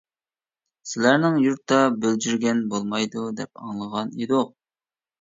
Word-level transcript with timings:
-سىلەرنىڭ 0.89 1.37
يۇرتتا 1.43 1.79
بۆلجۈرگەن 2.07 2.65
بولمايدۇ 2.75 3.29
دەپ 3.39 3.65
ئاڭلىغان 3.65 4.15
ئىدۇق! 4.21 4.55